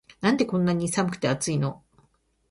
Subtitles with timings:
[0.19, 1.83] なんでこんなに寒くて熱いの